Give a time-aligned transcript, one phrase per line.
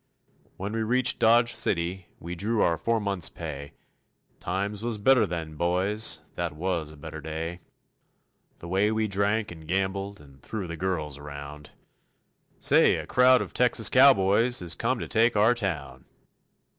[0.57, 3.73] When we reached Dodge City we drew our four months' pay.
[4.39, 7.59] Times was better then, boys, that was a better day.
[8.57, 11.69] The way we drank and gambled and threw the girls around,
[12.57, 16.05] "Say, a crowd of Texas cowboys has come to take our town."